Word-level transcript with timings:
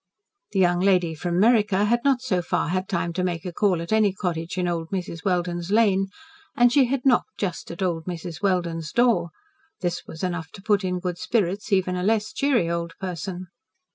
The 0.53 0.59
young 0.59 0.79
lady 0.79 1.13
from 1.13 1.39
"Meriker" 1.39 1.85
had 1.85 2.03
not 2.03 2.23
so 2.23 2.41
far 2.41 2.69
had 2.69 2.89
time 2.89 3.13
to 3.13 3.23
make 3.23 3.45
a 3.45 3.53
call 3.53 3.83
at 3.83 3.91
any 3.93 4.11
cottage 4.11 4.57
in 4.57 4.67
old 4.67 4.89
Mrs. 4.89 5.23
Welden's 5.23 5.69
lane 5.69 6.07
and 6.55 6.73
she 6.73 6.85
had 6.85 7.05
knocked 7.05 7.37
just 7.37 7.69
at 7.69 7.83
old 7.83 8.05
Mrs. 8.05 8.41
Welden's 8.41 8.91
door. 8.91 9.29
This 9.81 10.01
was 10.07 10.23
enough 10.23 10.49
to 10.53 10.61
put 10.63 10.83
in 10.83 10.97
good 10.99 11.19
spirits 11.19 11.71
even 11.71 11.95
a 11.95 12.01
less 12.01 12.33
cheery 12.33 12.67
old 12.67 12.93
person. 12.99 13.49